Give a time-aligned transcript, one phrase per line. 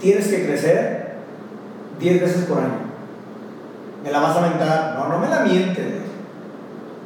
[0.00, 1.10] tienes que crecer
[2.00, 2.90] 10 veces por año.
[4.02, 4.98] Me la vas a mentar.
[4.98, 5.86] No, no me la mientes.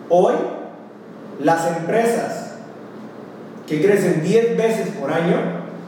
[0.08, 0.34] Hoy,
[1.42, 2.54] las empresas
[3.67, 5.36] que crecen 10 veces por año,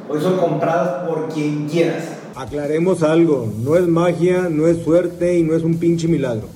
[0.09, 2.05] hoy son compradas por quien quieras.
[2.35, 6.49] Aclaremos algo, no es magia, no es suerte y no es un pinche milagro.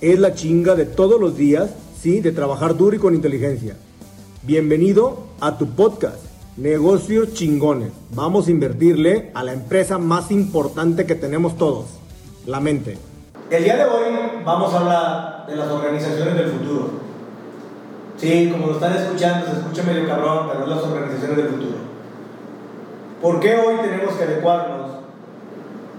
[0.00, 3.76] Es la chinga de todos los días, sí, de trabajar duro y con inteligencia.
[4.42, 6.18] Bienvenido a tu podcast,
[6.56, 7.92] Negocios Chingones.
[8.14, 11.84] Vamos a invertirle a la empresa más importante que tenemos todos,
[12.46, 12.96] la mente.
[13.50, 16.90] El día de hoy vamos a hablar de las organizaciones del futuro.
[18.16, 21.76] Sí, como lo están escuchando, se escucha medio cabrón, pero es las organizaciones del futuro.
[23.20, 24.90] ¿Por qué hoy tenemos que adecuarnos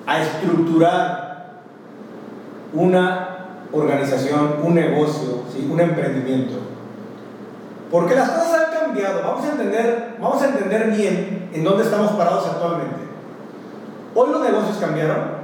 [0.07, 1.61] a estructurar
[2.73, 6.55] una organización, un negocio, un emprendimiento?
[7.91, 8.66] Porque las cosas
[9.23, 12.95] Vamos a, entender, vamos a entender bien en dónde estamos parados actualmente.
[14.15, 15.37] Hoy los negocios cambiaron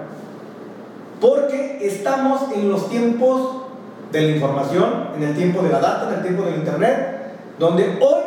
[1.19, 3.63] porque estamos en los tiempos
[4.11, 7.99] de la información, en el tiempo de la data, en el tiempo del Internet, donde
[8.01, 8.23] hoy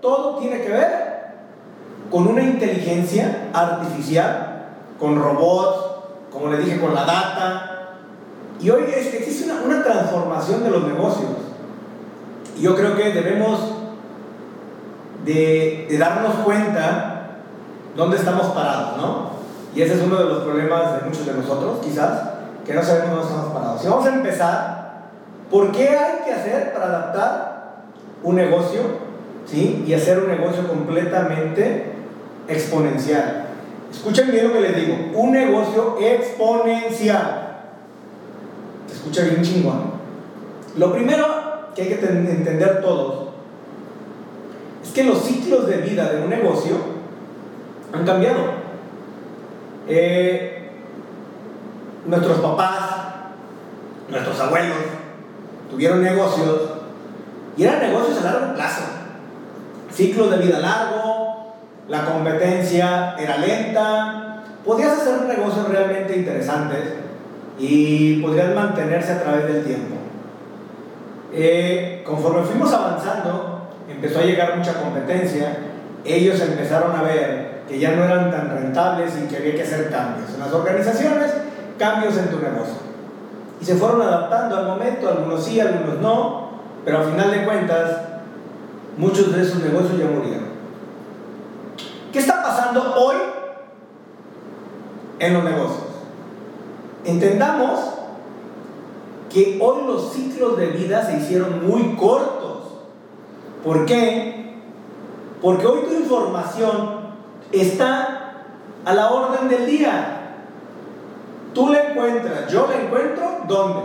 [0.00, 1.06] todo tiene que ver
[2.10, 4.56] con una inteligencia artificial
[4.98, 5.78] con robots,
[6.32, 7.96] como le dije, con la data.
[8.60, 11.30] Y hoy existe una, transformación de los negocios.
[12.56, 13.75] Y yo creo que debemos
[15.26, 17.30] de, darnos cuenta
[17.96, 19.30] dónde estamos parados, ¿no?
[19.74, 22.22] Y ese es uno de los problemas de muchos de nosotros, quizás,
[22.64, 23.84] que no sabemos dónde estamos parados.
[23.84, 25.02] Y vamos a empezar,
[25.50, 27.76] ¿por qué hay que hacer para adaptar
[28.22, 28.80] un negocio,
[29.46, 29.84] ¿sí?
[29.86, 31.92] Y hacer un negocio completamente
[32.48, 33.46] exponencial.
[33.90, 34.96] Escuchen bien lo que les digo.
[35.14, 37.56] Un negocio exponencial.
[38.90, 39.96] Escucha bien chingón.
[40.76, 41.26] Lo primero
[41.74, 43.25] que hay que entender todos
[44.96, 46.74] que los ciclos de vida de un negocio
[47.92, 48.44] han cambiado.
[49.86, 50.70] Eh,
[52.06, 52.80] nuestros papás,
[54.08, 54.78] nuestros abuelos
[55.70, 56.62] tuvieron negocios
[57.58, 58.84] y eran negocios a largo plazo.
[59.92, 61.56] Ciclos de vida largo,
[61.88, 66.76] la competencia era lenta, podías hacer un negocio realmente interesante
[67.58, 69.96] y podrías mantenerse a través del tiempo.
[71.34, 73.55] Eh, conforme fuimos avanzando,
[73.88, 75.56] empezó a llegar mucha competencia,
[76.04, 79.90] ellos empezaron a ver que ya no eran tan rentables y que había que hacer
[79.90, 81.32] cambios en las organizaciones,
[81.78, 82.86] cambios en tu negocio.
[83.60, 86.50] Y se fueron adaptando al momento, algunos sí, algunos no,
[86.84, 87.96] pero al final de cuentas,
[88.96, 90.46] muchos de esos negocios ya murieron.
[92.12, 93.16] ¿Qué está pasando hoy
[95.18, 95.86] en los negocios?
[97.04, 97.80] Entendamos
[99.30, 102.55] que hoy los ciclos de vida se hicieron muy cortos.
[103.66, 104.44] ¿Por qué?
[105.42, 107.00] Porque hoy tu información
[107.50, 108.44] está
[108.84, 110.36] a la orden del día.
[111.52, 113.80] Tú la encuentras, yo la encuentro, ¿dónde?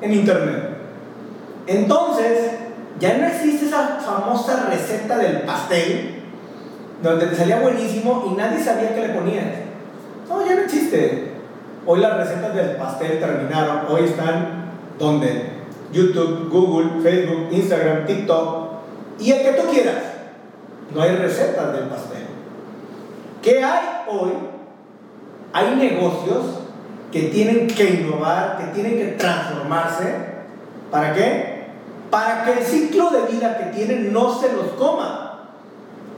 [0.00, 0.76] En Internet.
[1.66, 2.52] Entonces,
[3.00, 6.22] ya no existe esa famosa receta del pastel
[7.02, 9.46] donde te salía buenísimo y nadie sabía qué le ponías.
[10.28, 11.32] No, ya no existe.
[11.84, 15.50] Hoy las recetas del pastel terminaron, hoy están donde
[15.92, 18.63] YouTube, Google, Facebook, Instagram, TikTok
[19.18, 20.02] y el que tú quieras.
[20.94, 22.26] No hay recetas del pastel.
[23.42, 24.30] ¿Qué hay hoy?
[25.52, 26.44] Hay negocios
[27.12, 30.14] que tienen que innovar, que tienen que transformarse.
[30.90, 31.64] ¿Para qué?
[32.10, 35.50] Para que el ciclo de vida que tienen no se los coma.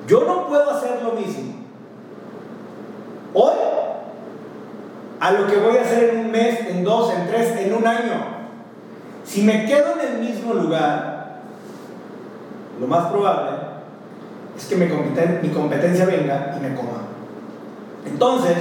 [0.07, 1.55] Yo no puedo hacer lo mismo.
[3.35, 3.55] Hoy,
[5.21, 7.87] a lo que voy a hacer en un mes, en dos, en tres, en un
[7.87, 8.37] año.
[9.25, 11.16] Si me quedo en el mismo lugar,
[12.81, 13.51] lo más probable
[14.57, 17.03] es que mi competencia venga y me coma.
[18.07, 18.57] Entonces,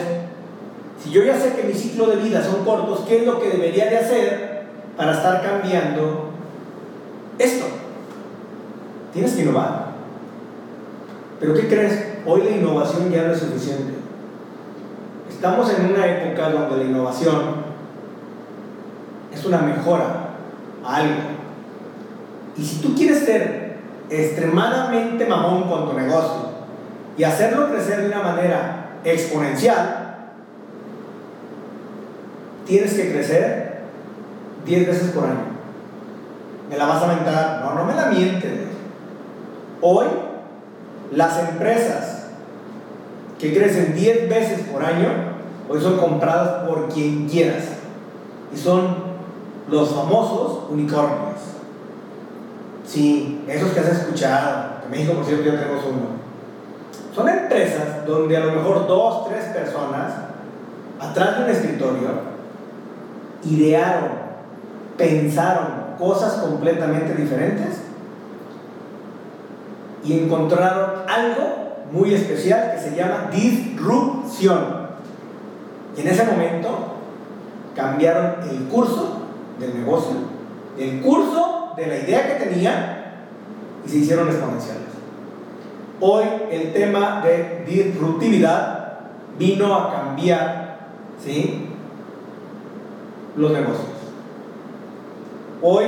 [1.01, 3.49] si yo ya sé que mi ciclo de vida son cortos, ¿qué es lo que
[3.49, 4.65] debería de hacer
[4.97, 6.29] para estar cambiando
[7.37, 7.65] esto?
[9.13, 9.85] Tienes que innovar.
[11.39, 12.17] Pero ¿qué crees?
[12.25, 13.93] Hoy la innovación ya no es suficiente.
[15.29, 17.66] Estamos en una época donde la innovación
[19.34, 20.29] es una mejora
[20.84, 21.22] a algo.
[22.57, 23.65] Y si tú quieres ser
[24.09, 26.49] extremadamente mamón con tu negocio
[27.17, 30.28] y hacerlo crecer de una manera exponencial,
[32.66, 33.81] tienes que crecer
[34.66, 35.55] 10 veces por año.
[36.69, 37.61] Me la vas a mentar.
[37.63, 38.52] No, no me la mientes.
[39.81, 40.07] Hoy
[41.11, 42.28] las empresas
[43.40, 45.09] que crecen 10 veces por año,
[45.69, 47.63] hoy son compradas por quien quieras.
[48.53, 49.16] Y son
[49.69, 51.54] los famosos unicornios.
[52.95, 56.15] Sí, esos que has escuchado, en México por cierto ya tenemos uno.
[57.13, 60.13] Son empresas donde a lo mejor dos, tres personas
[60.97, 62.07] atrás de un escritorio,
[63.43, 64.11] idearon,
[64.97, 65.67] pensaron
[65.99, 67.81] cosas completamente diferentes
[70.05, 74.87] y encontraron algo muy especial que se llama disrupción.
[75.97, 76.69] Y en ese momento
[77.75, 79.17] cambiaron el curso
[79.59, 80.15] del negocio,
[80.77, 81.44] el curso
[81.75, 83.03] de la idea que tenían
[83.85, 84.83] y se hicieron exponenciales.
[85.99, 88.99] Hoy el tema de disruptividad
[89.37, 90.79] vino a cambiar
[91.23, 91.69] ¿sí?
[93.35, 93.87] los negocios.
[95.61, 95.85] Hoy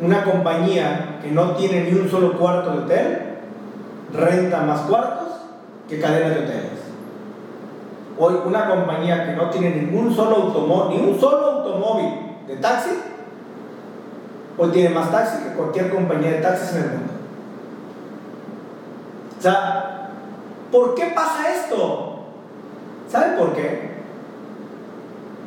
[0.00, 3.18] una compañía que no tiene ni un solo cuarto de hotel
[4.12, 5.28] renta más cuartos
[5.88, 6.78] que cadenas de hoteles.
[8.18, 12.08] Hoy una compañía que no tiene ningún solo automóvil, ni un solo automóvil
[12.46, 12.90] de taxi,
[14.58, 17.12] hoy tiene más taxi que cualquier compañía de taxis en el mundo.
[19.38, 20.10] O sea,
[20.72, 22.24] ¿por qué pasa esto?
[23.08, 23.92] ¿Saben por qué?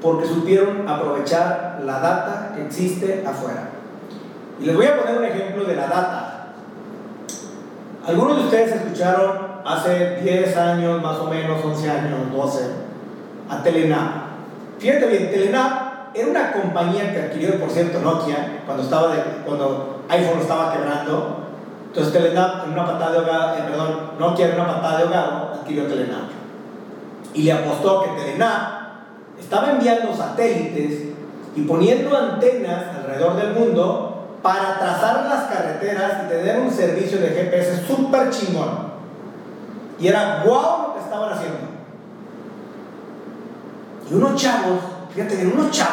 [0.02, 3.70] Porque supieron aprovechar la data que existe afuera.
[4.60, 6.54] Y les voy a poner un ejemplo de la data.
[8.08, 12.64] Algunos de ustedes escucharon hace 10 años, más o menos, 11 años, 12,
[13.50, 14.12] a Telenap.
[14.80, 19.14] Fíjate bien, Telenap era una compañía que adquirió, por cierto, Nokia, cuando, estaba
[19.46, 21.38] cuando iPhone estaba quebrando.
[21.88, 25.54] Entonces Telenap, en una patada de ahogado, eh, perdón, Nokia en una patada de ahogado,
[25.54, 26.30] adquirió Telenap.
[27.34, 28.82] Y le apostó que Telenap
[29.40, 31.12] estaba enviando satélites
[31.56, 34.12] y poniendo antenas alrededor del mundo
[34.42, 38.92] para trazar las carreteras y tener un servicio de GPS súper chingón.
[40.00, 41.60] Y era guau lo que estaban haciendo.
[44.10, 44.80] Y unos chavos,
[45.14, 45.92] fíjate unos chavos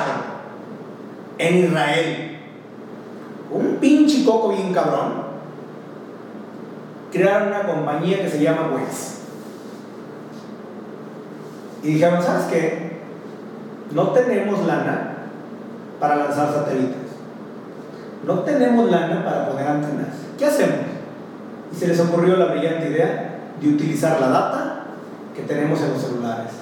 [1.39, 2.39] en Israel,
[3.51, 5.29] un pinche coco bien cabrón,
[7.13, 9.21] crearon una compañía que se llama Wes.
[11.83, 12.99] Y dijeron, ¿sabes qué?
[13.93, 15.17] No tenemos lana
[16.01, 17.09] para lanzar satélites
[18.29, 20.09] no tenemos lana para poner antenas.
[20.39, 20.79] ¿Qué hacemos?
[21.73, 24.85] Y se les ocurrió la brillante idea de utilizar la data
[25.35, 26.53] que tenemos en los celulares.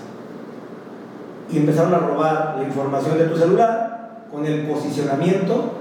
[1.50, 5.72] Y empezaron a robar la información de tu celular con el posicionamiento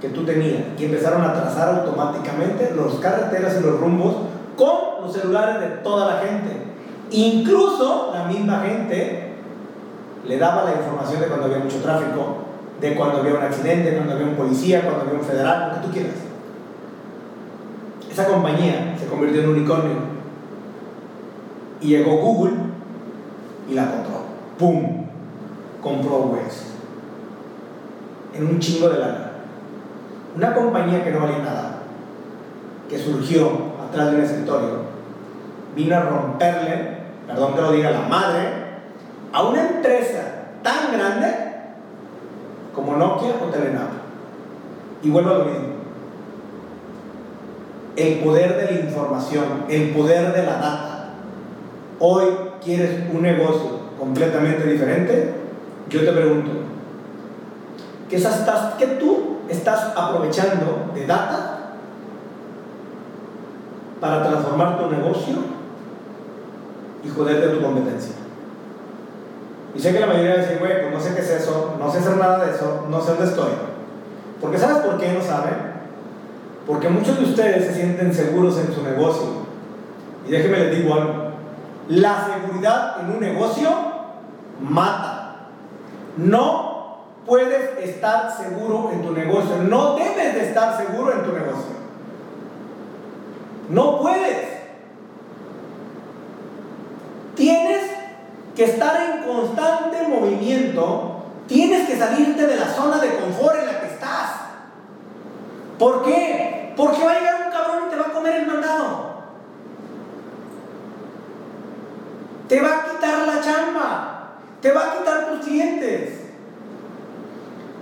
[0.00, 0.62] que tú tenías.
[0.78, 4.14] Y empezaron a trazar automáticamente los carreteras y los rumbos
[4.56, 6.50] con los celulares de toda la gente.
[7.10, 9.34] Incluso la misma gente
[10.26, 12.46] le daba la información de cuando había mucho tráfico
[12.80, 15.86] de cuando había un accidente, cuando había un policía, cuando había un federal, lo que
[15.86, 16.14] tú quieras.
[18.10, 20.16] Esa compañía se convirtió en un unicornio.
[21.80, 22.54] Y llegó Google
[23.70, 24.22] y la compró.
[24.58, 24.95] ¡Pum!
[25.82, 26.74] Compró West.
[28.34, 29.30] En un chingo de lana.
[30.36, 31.78] Una compañía que no valía nada,
[32.88, 33.50] que surgió
[33.88, 34.80] atrás de un escritorio,
[35.74, 38.48] vino a romperle, perdón que lo diga la madre,
[39.32, 40.20] a una empresa
[40.62, 41.34] tan grande
[42.74, 43.88] como Nokia o Telenor.
[45.02, 45.66] Y vuelvo a lo mismo.
[47.96, 51.08] El poder de la información, el poder de la data.
[51.98, 52.24] Hoy
[52.62, 55.45] quieres un negocio completamente diferente.
[55.88, 56.50] Yo te pregunto,
[58.08, 61.74] ¿qué, estás, qué tú estás aprovechando de data
[64.00, 65.36] para transformar tu negocio
[67.04, 68.14] y joderte tu competencia?
[69.76, 71.98] Y sé que la mayoría dice, güey, pues no sé qué es eso, no sé
[71.98, 73.50] hacer nada de eso, no sé dónde estoy.
[74.40, 75.54] Porque ¿sabes por qué no saben?
[76.66, 79.46] Porque muchos de ustedes se sienten seguros en su negocio.
[80.26, 81.30] Y déjenme les digo algo.
[81.88, 83.68] La seguridad en un negocio
[84.60, 85.05] mata.
[86.16, 89.56] No puedes estar seguro en tu negocio.
[89.68, 91.76] No debes de estar seguro en tu negocio.
[93.68, 94.56] No puedes.
[97.34, 97.90] Tienes
[98.54, 103.80] que estar en constante movimiento, tienes que salirte de la zona de confort en la
[103.80, 104.30] que estás.
[105.78, 106.72] ¿Por qué?
[106.76, 109.16] Porque va a llegar un cabrón y te va a comer el mandado.
[112.48, 114.12] Te va a quitar la chamba.
[114.62, 115.25] Te va a quitar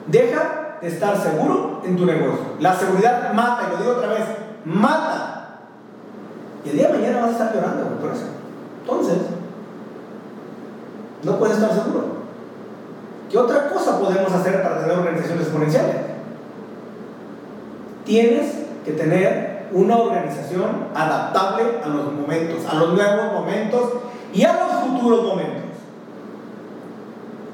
[0.06, 2.38] Deja de estar seguro en tu negocio.
[2.60, 4.24] La seguridad mata, y lo digo otra vez,
[4.64, 5.60] mata.
[6.64, 8.26] Y el día de mañana vas a estar llorando por eso.
[8.82, 9.18] Entonces,
[11.22, 12.04] no puedes estar seguro.
[13.30, 15.96] ¿Qué otra cosa podemos hacer para tener organizaciones exponenciales?
[18.04, 18.54] Tienes
[18.84, 23.92] que tener una organización adaptable a los momentos, a los nuevos momentos
[24.34, 25.53] y a los futuros momentos.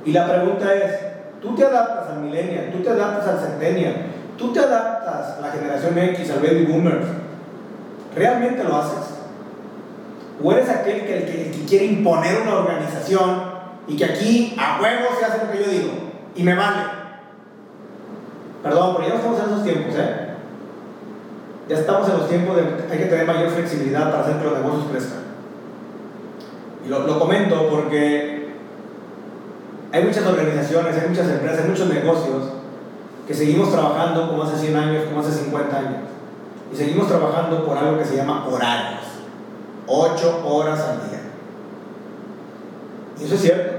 [0.04, 0.98] Y la pregunta es,
[1.42, 2.70] ¿tú te adaptas al millennial?
[2.72, 3.94] ¿Tú te adaptas al centennial?
[4.36, 7.06] ¿Tú te adaptas a la generación X, al baby boomers?
[8.14, 9.14] ¿Realmente lo haces?
[10.42, 13.50] ¿O eres aquel que, que quiere imponer una organización
[13.90, 15.90] y que aquí a huevo se hace lo que yo digo
[16.36, 16.82] y me vale.
[18.62, 20.26] Perdón, pero ya no estamos en esos tiempos, ¿eh?
[21.68, 24.58] Ya estamos en los tiempos de hay que tener mayor flexibilidad para hacer que los
[24.58, 25.20] negocios crezcan.
[26.84, 28.39] Y lo, lo comento porque
[29.92, 32.42] hay muchas organizaciones, hay muchas empresas, hay muchos negocios
[33.26, 36.00] que seguimos trabajando como hace 100 años, como hace 50 años.
[36.72, 39.02] Y seguimos trabajando por algo que se llama horarios.
[39.86, 41.20] 8 horas al día.
[43.20, 43.72] Y eso es cierto.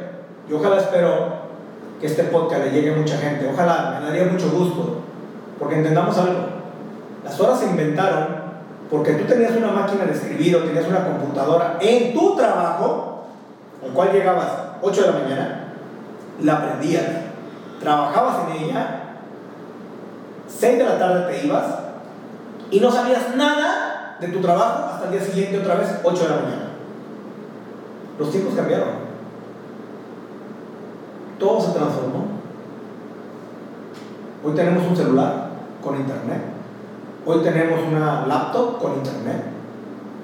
[0.49, 1.41] Yo ojalá espero
[1.99, 3.49] que este podcast le llegue a mucha gente.
[3.51, 5.01] Ojalá, me daría mucho gusto.
[5.57, 6.39] Porque entendamos algo.
[7.23, 8.41] Las horas se inventaron
[8.89, 13.23] porque tú tenías una máquina de escribir o tenías una computadora en tu trabajo,
[13.81, 14.47] al cual llegabas
[14.81, 15.60] 8 de la mañana,
[16.43, 17.05] la aprendías,
[17.79, 19.01] trabajabas en ella,
[20.47, 21.65] 6 de la tarde te ibas
[22.69, 26.29] y no sabías nada de tu trabajo hasta el día siguiente otra vez 8 de
[26.29, 26.67] la mañana.
[28.19, 29.11] Los tiempos cambiaron.
[31.39, 32.25] Todo se transformó.
[34.43, 35.49] Hoy tenemos un celular
[35.83, 36.41] con internet.
[37.25, 39.43] Hoy tenemos una laptop con internet.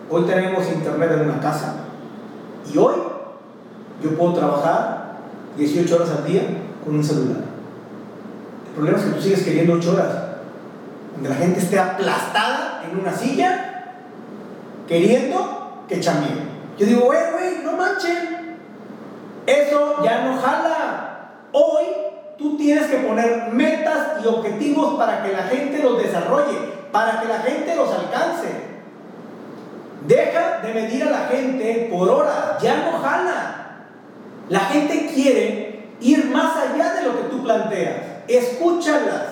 [0.09, 1.75] Hoy tenemos internet en una casa.
[2.71, 2.95] Y hoy
[4.03, 5.06] yo puedo trabajar
[5.57, 6.43] 18 horas al día
[6.83, 7.43] con un celular.
[8.67, 10.07] El problema es que tú sigues queriendo 8 horas.
[11.13, 13.93] Donde la gente esté aplastada en una silla
[14.87, 16.47] queriendo que chambee.
[16.77, 18.57] Yo digo, güey, güey, no manchen.
[19.45, 21.31] Eso ya no jala.
[21.51, 21.85] Hoy
[22.37, 27.27] tú tienes que poner metas y objetivos para que la gente los desarrolle para que
[27.27, 28.47] la gente los alcance.
[30.07, 33.56] Deja de medir a la gente por hora, ya no jala.
[34.49, 37.95] La gente quiere ir más allá de lo que tú planteas.
[38.27, 39.23] Escúchalas.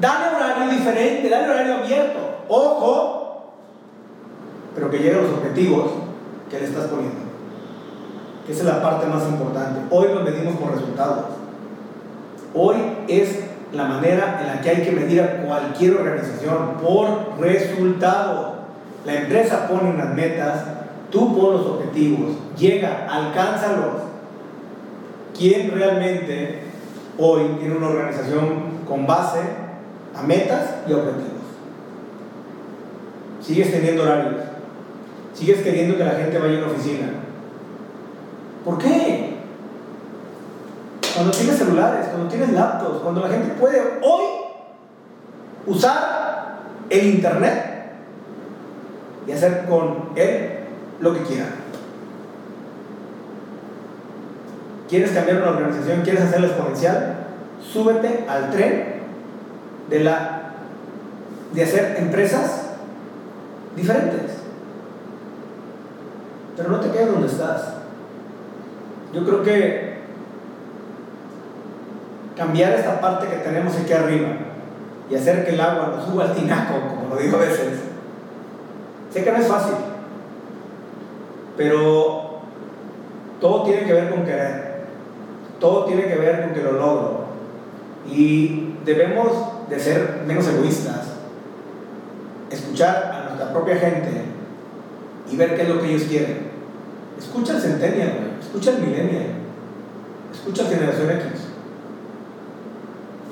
[0.00, 2.18] Dale horario diferente, dale horario abierto.
[2.48, 3.52] Ojo,
[4.74, 5.90] pero que lleguen los objetivos
[6.50, 7.20] que le estás poniendo.
[8.48, 9.80] Esa es la parte más importante.
[9.90, 11.26] Hoy nos medimos por resultados.
[12.54, 13.40] Hoy es
[13.72, 18.54] la manera en la que hay que medir a cualquier organización por resultado.
[19.04, 20.64] La empresa pone unas metas,
[21.10, 24.02] tú pon los objetivos, llega, alcánzalos.
[25.36, 26.60] ¿Quién realmente
[27.18, 29.40] hoy tiene una organización con base
[30.14, 31.30] a metas y objetivos?
[33.40, 34.42] Sigues teniendo horarios,
[35.34, 37.08] sigues queriendo que la gente vaya a la oficina.
[38.64, 39.30] ¿Por qué?
[41.20, 44.24] cuando tienes celulares, cuando tienes laptops, cuando la gente puede hoy
[45.66, 47.92] usar el Internet
[49.26, 50.49] y hacer con él
[51.00, 51.46] lo que quiera.
[54.88, 56.02] ¿Quieres cambiar una organización?
[56.02, 57.16] ¿Quieres hacerla exponencial?
[57.60, 59.00] Súbete al tren
[59.88, 60.52] de, la,
[61.52, 62.70] de hacer empresas
[63.76, 64.32] diferentes.
[66.56, 67.74] Pero no te quedes donde estás.
[69.12, 70.00] Yo creo que
[72.36, 74.28] cambiar esta parte que tenemos aquí arriba
[75.10, 77.80] y hacer que el agua nos suba al tinaco, como lo digo a veces.
[79.12, 79.74] Sé que no es fácil,
[81.60, 82.40] pero
[83.38, 84.86] todo tiene que ver con querer,
[85.60, 87.24] todo tiene que ver con que lo logro.
[88.10, 91.18] Y debemos de ser menos egoístas,
[92.50, 94.22] escuchar a nuestra propia gente
[95.30, 96.48] y ver qué es lo que ellos quieren.
[97.18, 99.26] Escucha al Centennial, escucha al Millennial,
[100.32, 101.26] escucha Generación X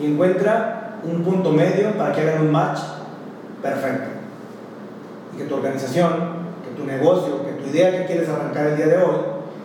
[0.01, 2.81] y encuentra un punto medio para que hagan un match
[3.63, 4.11] perfecto.
[5.35, 6.13] Y que tu organización,
[6.63, 9.17] que tu negocio, idea que quieres arrancar el día de hoy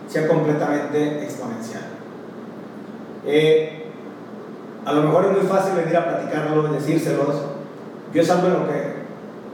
[0.08, 1.82] sea completamente exponencial.
[3.26, 3.86] Eh,
[4.84, 7.42] a lo mejor es muy fácil venir a platicarlo y decírselos.
[8.12, 8.94] Yo es algo en lo que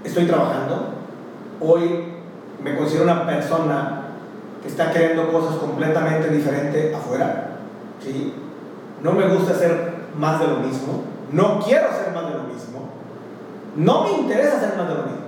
[0.05, 0.95] estoy trabajando.
[1.61, 2.05] Hoy
[2.63, 4.03] me considero una persona
[4.63, 7.59] que está creando cosas completamente diferentes afuera.
[8.03, 8.35] ¿sí?
[9.03, 12.89] No me gusta hacer más de lo mismo, no quiero hacer más de lo mismo,
[13.77, 15.21] no me interesa hacer más de lo mismo.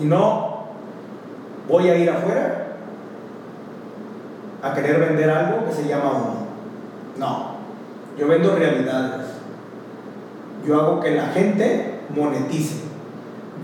[0.00, 0.49] Y no
[1.70, 2.66] voy a ir afuera
[4.62, 6.34] a querer vender algo que se llama uno.
[7.18, 7.54] No,
[8.18, 9.26] yo vendo realidades.
[10.66, 12.80] Yo hago que la gente monetice.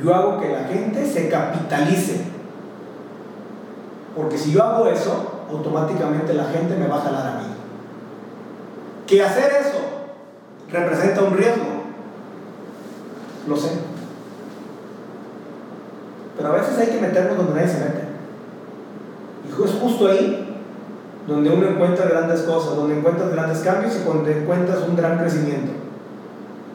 [0.03, 2.25] Yo hago que la gente se capitalice.
[4.15, 7.47] Porque si yo hago eso, automáticamente la gente me va a jalar a mí
[9.07, 9.79] que hacer eso
[10.71, 11.65] representa un riesgo.
[13.47, 13.71] Lo sé.
[16.47, 18.03] Pero a veces hay que meternos donde nadie se mete.
[19.47, 20.57] Y es justo ahí
[21.27, 25.73] donde uno encuentra grandes cosas, donde encuentras grandes cambios y donde encuentras un gran crecimiento.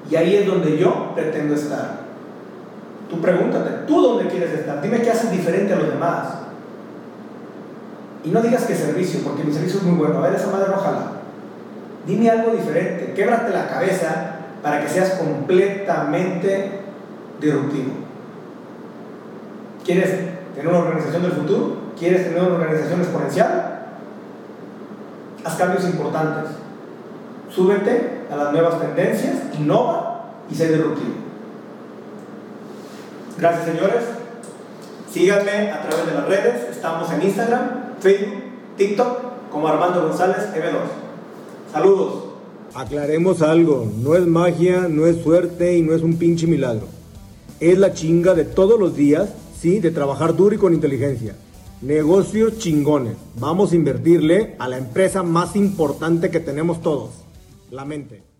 [0.09, 2.01] Y ahí es donde yo pretendo estar.
[3.09, 4.81] Tú pregúntate, ¿tú dónde quieres estar?
[4.81, 6.27] Dime qué haces diferente a los demás.
[8.25, 10.17] Y no digas que servicio, porque mi servicio es muy bueno.
[10.17, 11.13] A ver, esa madre ojalá.
[12.05, 13.13] Dime algo diferente.
[13.13, 16.81] Québrate la cabeza para que seas completamente
[17.39, 18.00] disruptivo.
[19.91, 20.19] ¿Quieres
[20.55, 21.75] tener una organización del futuro?
[21.99, 23.87] ¿Quieres tener una organización exponencial?
[25.43, 26.51] Haz cambios importantes.
[27.53, 31.15] Súbete a las nuevas tendencias, innova y sé disruptivo.
[33.37, 34.03] Gracias, señores.
[35.11, 36.69] Síganme a través de las redes.
[36.71, 37.61] Estamos en Instagram,
[37.99, 38.43] Facebook,
[38.77, 41.73] TikTok como Armando González EB2.
[41.73, 42.13] Saludos.
[42.75, 46.87] Aclaremos algo, no es magia, no es suerte y no es un pinche milagro.
[47.59, 51.35] Es la chinga de todos los días, sí, de trabajar duro y con inteligencia.
[51.81, 53.15] Negocios chingones.
[53.39, 57.11] Vamos a invertirle a la empresa más importante que tenemos todos,
[57.69, 58.30] la mente.